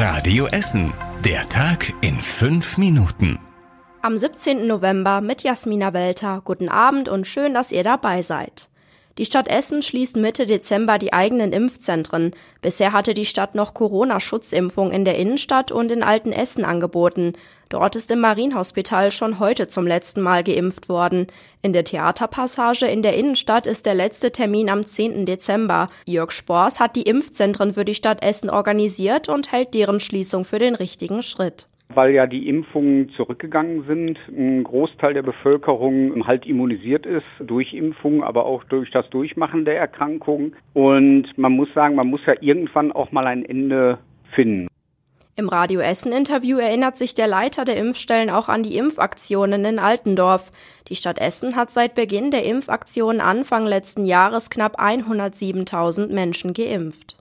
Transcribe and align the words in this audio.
Radio 0.00 0.46
Essen. 0.46 0.92
Der 1.24 1.48
Tag 1.48 1.92
in 2.02 2.14
fünf 2.20 2.78
Minuten. 2.78 3.36
Am 4.00 4.16
17. 4.16 4.64
November 4.64 5.20
mit 5.20 5.42
Jasmina 5.42 5.92
Welter. 5.92 6.40
Guten 6.44 6.68
Abend 6.68 7.08
und 7.08 7.26
schön, 7.26 7.52
dass 7.52 7.72
ihr 7.72 7.82
dabei 7.82 8.22
seid. 8.22 8.68
Die 9.18 9.24
Stadt 9.24 9.48
Essen 9.48 9.82
schließt 9.82 10.16
Mitte 10.16 10.46
Dezember 10.46 10.96
die 10.96 11.12
eigenen 11.12 11.52
Impfzentren. 11.52 12.34
Bisher 12.62 12.92
hatte 12.92 13.14
die 13.14 13.24
Stadt 13.24 13.56
noch 13.56 13.74
Corona-Schutzimpfung 13.74 14.92
in 14.92 15.04
der 15.04 15.18
Innenstadt 15.18 15.72
und 15.72 15.90
in 15.90 16.04
Altenessen 16.04 16.64
angeboten. 16.64 17.32
Dort 17.68 17.96
ist 17.96 18.12
im 18.12 18.20
Marienhospital 18.20 19.10
schon 19.10 19.40
heute 19.40 19.66
zum 19.66 19.88
letzten 19.88 20.22
Mal 20.22 20.44
geimpft 20.44 20.88
worden. 20.88 21.26
In 21.62 21.72
der 21.72 21.82
Theaterpassage 21.82 22.86
in 22.86 23.02
der 23.02 23.16
Innenstadt 23.16 23.66
ist 23.66 23.86
der 23.86 23.94
letzte 23.94 24.30
Termin 24.30 24.70
am 24.70 24.86
10. 24.86 25.26
Dezember. 25.26 25.90
Jörg 26.06 26.30
Spors 26.30 26.78
hat 26.78 26.94
die 26.94 27.02
Impfzentren 27.02 27.74
für 27.74 27.84
die 27.84 27.96
Stadt 27.96 28.22
Essen 28.22 28.50
organisiert 28.50 29.28
und 29.28 29.50
hält 29.50 29.74
deren 29.74 29.98
Schließung 29.98 30.44
für 30.44 30.60
den 30.60 30.76
richtigen 30.76 31.24
Schritt 31.24 31.66
weil 31.98 32.14
ja 32.14 32.28
die 32.28 32.48
Impfungen 32.48 33.10
zurückgegangen 33.16 33.82
sind, 33.88 34.20
ein 34.28 34.62
Großteil 34.62 35.14
der 35.14 35.22
Bevölkerung 35.22 36.24
halt 36.28 36.46
immunisiert 36.46 37.04
ist 37.04 37.26
durch 37.40 37.74
Impfungen, 37.74 38.22
aber 38.22 38.46
auch 38.46 38.62
durch 38.62 38.92
das 38.92 39.10
Durchmachen 39.10 39.64
der 39.64 39.78
Erkrankung. 39.78 40.52
Und 40.74 41.36
man 41.36 41.50
muss 41.54 41.66
sagen, 41.74 41.96
man 41.96 42.06
muss 42.06 42.20
ja 42.28 42.36
irgendwann 42.40 42.92
auch 42.92 43.10
mal 43.10 43.26
ein 43.26 43.44
Ende 43.44 43.98
finden. 44.32 44.68
Im 45.34 45.48
Radio 45.48 45.80
Essen 45.80 46.12
Interview 46.12 46.58
erinnert 46.58 46.96
sich 46.96 47.14
der 47.14 47.26
Leiter 47.26 47.64
der 47.64 47.76
Impfstellen 47.76 48.30
auch 48.30 48.48
an 48.48 48.62
die 48.62 48.76
Impfaktionen 48.76 49.64
in 49.64 49.80
Altendorf. 49.80 50.52
Die 50.86 50.94
Stadt 50.94 51.18
Essen 51.18 51.56
hat 51.56 51.72
seit 51.72 51.96
Beginn 51.96 52.30
der 52.30 52.44
Impfaktion 52.44 53.20
Anfang 53.20 53.66
letzten 53.66 54.04
Jahres 54.04 54.50
knapp 54.50 54.80
107.000 54.80 56.12
Menschen 56.12 56.52
geimpft. 56.52 57.16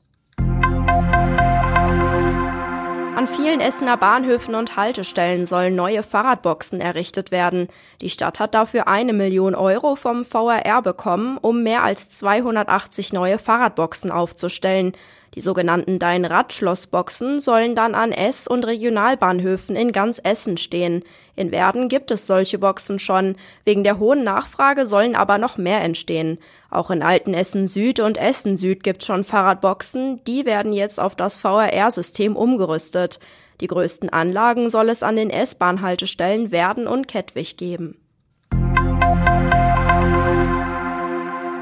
An 3.17 3.27
vielen 3.27 3.61
Essener 3.61 3.97
Bahnhöfen 3.97 4.53
und 4.53 4.75
Haltestellen 4.75 5.47
sollen 5.47 5.75
neue 5.75 6.03
Fahrradboxen 6.03 6.79
errichtet 6.79 7.31
werden. 7.31 7.67
Die 7.99 8.11
Stadt 8.11 8.39
hat 8.39 8.53
dafür 8.53 8.87
eine 8.87 9.11
Million 9.11 9.55
Euro 9.55 9.95
vom 9.95 10.23
VRR 10.23 10.83
bekommen, 10.83 11.39
um 11.41 11.63
mehr 11.63 11.81
als 11.81 12.09
280 12.09 13.13
neue 13.13 13.39
Fahrradboxen 13.39 14.11
aufzustellen. 14.11 14.91
Die 15.35 15.41
sogenannten 15.41 15.99
Dein-Rad-Schlossboxen 15.99 17.41
sollen 17.41 17.75
dann 17.75 17.95
an 17.95 18.11
S- 18.11 18.47
und 18.47 18.65
Regionalbahnhöfen 18.65 19.75
in 19.75 19.91
ganz 19.91 20.19
Essen 20.23 20.57
stehen. 20.57 21.03
In 21.35 21.51
Werden 21.51 21.89
gibt 21.89 22.09
es 22.11 22.25
solche 22.25 22.57
Boxen 22.57 22.97
schon. 22.97 23.35
Wegen 23.63 23.83
der 23.83 23.99
hohen 23.99 24.23
Nachfrage 24.23 24.85
sollen 24.85 25.15
aber 25.15 25.37
noch 25.37 25.57
mehr 25.57 25.81
entstehen. 25.81 26.39
Auch 26.71 26.89
in 26.89 27.03
Altenessen 27.03 27.67
Süd 27.67 27.99
und 27.99 28.17
Essen 28.17 28.57
Süd 28.57 28.83
gibt 28.83 29.03
schon 29.03 29.23
Fahrradboxen. 29.23 30.23
Die 30.25 30.45
werden 30.45 30.73
jetzt 30.73 30.99
auf 30.99 31.15
das 31.15 31.39
VRR-System 31.39 32.35
umgerüstet. 32.35 33.19
Die 33.61 33.67
größten 33.67 34.09
Anlagen 34.09 34.69
soll 34.69 34.89
es 34.89 35.03
an 35.03 35.15
den 35.15 35.29
S-Bahn-Haltestellen 35.29 36.51
Werden 36.51 36.87
und 36.87 37.07
Kettwig 37.07 37.57
geben. 37.57 37.99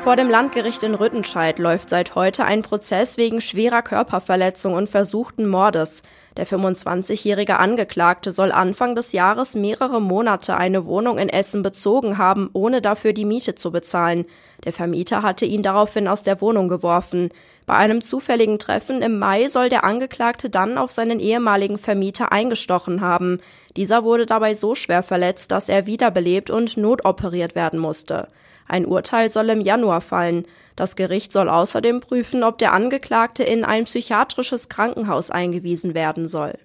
Vor 0.05 0.15
dem 0.15 0.29
Landgericht 0.29 0.83
in 0.83 0.93
Rüttenscheid 0.93 1.57
läuft 1.57 1.89
seit 1.89 2.13
heute 2.13 2.45
ein 2.45 2.61
Prozess 2.61 3.17
wegen 3.17 3.41
schwerer 3.41 3.81
Körperverletzung 3.81 4.75
und 4.75 4.87
versuchten 4.87 5.47
Mordes. 5.47 6.03
Der 6.37 6.45
25-jährige 6.45 7.57
Angeklagte 7.57 8.31
soll 8.31 8.51
Anfang 8.51 8.93
des 8.93 9.13
Jahres 9.13 9.55
mehrere 9.55 9.99
Monate 9.99 10.57
eine 10.57 10.85
Wohnung 10.85 11.17
in 11.17 11.27
Essen 11.27 11.63
bezogen 11.63 12.19
haben, 12.19 12.51
ohne 12.53 12.83
dafür 12.83 13.13
die 13.13 13.25
Miete 13.25 13.55
zu 13.55 13.71
bezahlen. 13.71 14.25
Der 14.63 14.73
Vermieter 14.73 15.23
hatte 15.23 15.47
ihn 15.47 15.63
daraufhin 15.63 16.07
aus 16.07 16.21
der 16.21 16.39
Wohnung 16.39 16.67
geworfen. 16.67 17.29
Bei 17.65 17.73
einem 17.73 18.03
zufälligen 18.03 18.59
Treffen 18.59 19.01
im 19.01 19.17
Mai 19.17 19.47
soll 19.47 19.69
der 19.69 19.83
Angeklagte 19.83 20.51
dann 20.51 20.77
auf 20.77 20.91
seinen 20.91 21.19
ehemaligen 21.19 21.79
Vermieter 21.79 22.31
eingestochen 22.31 23.01
haben. 23.01 23.39
Dieser 23.75 24.03
wurde 24.03 24.27
dabei 24.27 24.53
so 24.53 24.75
schwer 24.75 25.01
verletzt, 25.01 25.49
dass 25.49 25.67
er 25.67 25.87
wiederbelebt 25.87 26.51
und 26.51 26.77
notoperiert 26.77 27.55
werden 27.55 27.79
musste. 27.79 28.27
Ein 28.67 28.85
Urteil 28.85 29.29
soll 29.29 29.49
im 29.49 29.61
Januar 29.61 30.01
fallen. 30.01 30.45
Das 30.75 30.95
Gericht 30.95 31.31
soll 31.31 31.49
außerdem 31.49 32.01
prüfen, 32.01 32.43
ob 32.43 32.57
der 32.57 32.73
Angeklagte 32.73 33.43
in 33.43 33.63
ein 33.63 33.85
psychiatrisches 33.85 34.69
Krankenhaus 34.69 35.31
eingewiesen 35.31 35.93
werden 35.93 36.27
soll. 36.27 36.57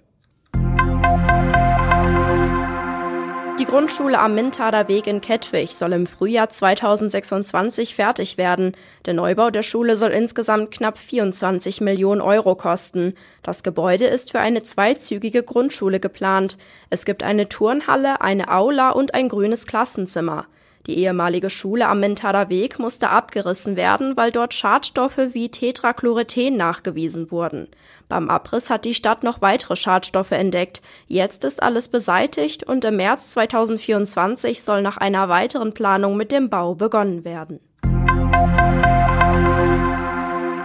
Die 3.61 3.67
Grundschule 3.67 4.17
am 4.17 4.33
Mintader 4.33 4.87
Weg 4.87 5.05
in 5.05 5.21
Kettwig 5.21 5.75
soll 5.75 5.93
im 5.93 6.07
Frühjahr 6.07 6.49
2026 6.49 7.93
fertig 7.93 8.39
werden. 8.39 8.75
Der 9.05 9.13
Neubau 9.13 9.51
der 9.51 9.61
Schule 9.61 9.95
soll 9.95 10.09
insgesamt 10.09 10.71
knapp 10.71 10.97
24 10.97 11.79
Millionen 11.79 12.21
Euro 12.21 12.55
kosten. 12.55 13.13
Das 13.43 13.61
Gebäude 13.61 14.05
ist 14.05 14.31
für 14.31 14.39
eine 14.39 14.63
zweizügige 14.63 15.43
Grundschule 15.43 15.99
geplant. 15.99 16.57
Es 16.89 17.05
gibt 17.05 17.21
eine 17.21 17.49
Turnhalle, 17.49 18.21
eine 18.21 18.49
Aula 18.49 18.89
und 18.89 19.13
ein 19.13 19.29
grünes 19.29 19.67
Klassenzimmer. 19.67 20.47
Die 20.87 20.97
ehemalige 20.97 21.49
Schule 21.49 21.87
am 21.87 21.99
Mentader 21.99 22.49
Weg 22.49 22.79
musste 22.79 23.09
abgerissen 23.09 23.75
werden, 23.75 24.17
weil 24.17 24.31
dort 24.31 24.53
Schadstoffe 24.53 25.19
wie 25.33 25.49
Tetrachlorethen 25.49 26.57
nachgewiesen 26.57 27.31
wurden. 27.31 27.67
Beim 28.09 28.29
Abriss 28.29 28.69
hat 28.69 28.85
die 28.85 28.93
Stadt 28.93 29.23
noch 29.23 29.41
weitere 29.41 29.75
Schadstoffe 29.75 30.31
entdeckt. 30.31 30.81
Jetzt 31.07 31.43
ist 31.43 31.61
alles 31.61 31.87
beseitigt 31.87 32.63
und 32.63 32.83
im 32.83 32.97
März 32.97 33.31
2024 33.31 34.63
soll 34.63 34.81
nach 34.81 34.97
einer 34.97 35.29
weiteren 35.29 35.73
Planung 35.73 36.17
mit 36.17 36.31
dem 36.31 36.49
Bau 36.49 36.75
begonnen 36.75 37.23
werden. 37.23 37.59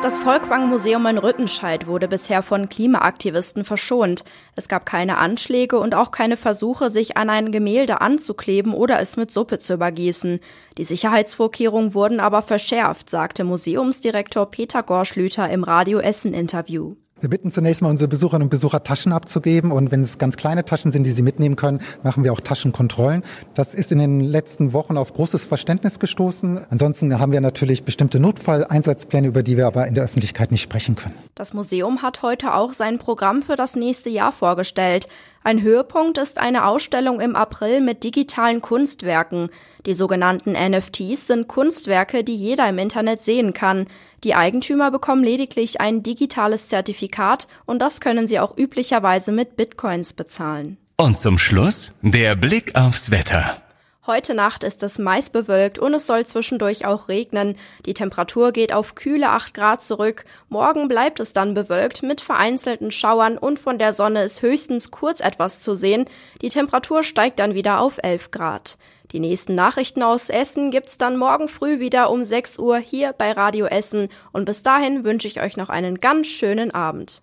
Das 0.06 0.20
Volkwang-Museum 0.20 1.04
in 1.06 1.18
Rüttenscheid 1.18 1.88
wurde 1.88 2.06
bisher 2.06 2.44
von 2.44 2.68
Klimaaktivisten 2.68 3.64
verschont. 3.64 4.22
Es 4.54 4.68
gab 4.68 4.86
keine 4.86 5.18
Anschläge 5.18 5.80
und 5.80 5.96
auch 5.96 6.12
keine 6.12 6.36
Versuche, 6.36 6.90
sich 6.90 7.16
an 7.16 7.28
ein 7.28 7.50
Gemälde 7.50 8.00
anzukleben 8.00 8.72
oder 8.72 9.00
es 9.00 9.16
mit 9.16 9.32
Suppe 9.32 9.58
zu 9.58 9.74
übergießen. 9.74 10.38
Die 10.78 10.84
Sicherheitsvorkehrungen 10.84 11.92
wurden 11.92 12.20
aber 12.20 12.42
verschärft, 12.42 13.10
sagte 13.10 13.42
Museumsdirektor 13.42 14.48
Peter 14.48 14.84
Gorschlüter 14.84 15.50
im 15.50 15.64
Radio 15.64 15.98
Essen 15.98 16.34
Interview. 16.34 16.94
Wir 17.18 17.30
bitten 17.30 17.50
zunächst 17.50 17.80
mal 17.80 17.88
unsere 17.88 18.08
Besucherinnen 18.08 18.44
und 18.44 18.50
Besucher 18.50 18.84
Taschen 18.84 19.10
abzugeben 19.10 19.72
und 19.72 19.90
wenn 19.90 20.02
es 20.02 20.18
ganz 20.18 20.36
kleine 20.36 20.66
Taschen 20.66 20.90
sind, 20.92 21.04
die 21.04 21.12
sie 21.12 21.22
mitnehmen 21.22 21.56
können, 21.56 21.80
machen 22.02 22.24
wir 22.24 22.32
auch 22.34 22.40
Taschenkontrollen. 22.40 23.22
Das 23.54 23.74
ist 23.74 23.90
in 23.90 23.98
den 23.98 24.20
letzten 24.20 24.74
Wochen 24.74 24.98
auf 24.98 25.14
großes 25.14 25.46
Verständnis 25.46 25.98
gestoßen. 25.98 26.66
Ansonsten 26.68 27.18
haben 27.18 27.32
wir 27.32 27.40
natürlich 27.40 27.84
bestimmte 27.84 28.20
Notfalleinsatzpläne, 28.20 29.28
über 29.28 29.42
die 29.42 29.56
wir 29.56 29.66
aber 29.66 29.86
in 29.86 29.94
der 29.94 30.04
Öffentlichkeit 30.04 30.50
nicht 30.50 30.60
sprechen 30.60 30.94
können. 30.94 31.14
Das 31.34 31.54
Museum 31.54 32.02
hat 32.02 32.20
heute 32.20 32.52
auch 32.52 32.74
sein 32.74 32.98
Programm 32.98 33.40
für 33.40 33.56
das 33.56 33.76
nächste 33.76 34.10
Jahr 34.10 34.32
vorgestellt. 34.32 35.08
Ein 35.46 35.62
Höhepunkt 35.62 36.18
ist 36.18 36.38
eine 36.38 36.66
Ausstellung 36.66 37.20
im 37.20 37.36
April 37.36 37.80
mit 37.80 38.02
digitalen 38.02 38.60
Kunstwerken. 38.60 39.50
Die 39.86 39.94
sogenannten 39.94 40.54
NFTs 40.54 41.28
sind 41.28 41.46
Kunstwerke, 41.46 42.24
die 42.24 42.34
jeder 42.34 42.68
im 42.68 42.78
Internet 42.78 43.22
sehen 43.22 43.52
kann. 43.52 43.86
Die 44.24 44.34
Eigentümer 44.34 44.90
bekommen 44.90 45.22
lediglich 45.22 45.80
ein 45.80 46.02
digitales 46.02 46.66
Zertifikat 46.66 47.46
und 47.64 47.78
das 47.78 48.00
können 48.00 48.26
sie 48.26 48.40
auch 48.40 48.58
üblicherweise 48.58 49.30
mit 49.30 49.56
Bitcoins 49.56 50.14
bezahlen. 50.14 50.78
Und 50.96 51.16
zum 51.16 51.38
Schluss 51.38 51.94
der 52.02 52.34
Blick 52.34 52.74
aufs 52.74 53.12
Wetter. 53.12 53.62
Heute 54.06 54.34
Nacht 54.34 54.62
ist 54.62 54.84
es 54.84 55.00
meist 55.00 55.32
bewölkt 55.32 55.80
und 55.80 55.92
es 55.92 56.06
soll 56.06 56.24
zwischendurch 56.24 56.86
auch 56.86 57.08
regnen. 57.08 57.56
Die 57.86 57.94
Temperatur 57.94 58.52
geht 58.52 58.72
auf 58.72 58.94
kühle 58.94 59.30
8 59.30 59.52
Grad 59.52 59.82
zurück. 59.82 60.24
Morgen 60.48 60.86
bleibt 60.86 61.18
es 61.18 61.32
dann 61.32 61.54
bewölkt 61.54 62.04
mit 62.04 62.20
vereinzelten 62.20 62.92
Schauern 62.92 63.36
und 63.36 63.58
von 63.58 63.80
der 63.80 63.92
Sonne 63.92 64.22
ist 64.22 64.42
höchstens 64.42 64.92
kurz 64.92 65.18
etwas 65.18 65.58
zu 65.58 65.74
sehen. 65.74 66.04
Die 66.40 66.50
Temperatur 66.50 67.02
steigt 67.02 67.40
dann 67.40 67.54
wieder 67.54 67.80
auf 67.80 67.98
11 68.00 68.30
Grad. 68.30 68.78
Die 69.10 69.18
nächsten 69.18 69.56
Nachrichten 69.56 70.04
aus 70.04 70.28
Essen 70.28 70.70
gibt's 70.70 70.98
dann 70.98 71.16
morgen 71.16 71.48
früh 71.48 71.80
wieder 71.80 72.10
um 72.10 72.22
6 72.22 72.60
Uhr 72.60 72.78
hier 72.78 73.12
bei 73.12 73.32
Radio 73.32 73.66
Essen 73.66 74.08
und 74.32 74.44
bis 74.44 74.62
dahin 74.62 75.02
wünsche 75.02 75.26
ich 75.26 75.40
euch 75.40 75.56
noch 75.56 75.68
einen 75.68 76.00
ganz 76.00 76.28
schönen 76.28 76.70
Abend. 76.70 77.22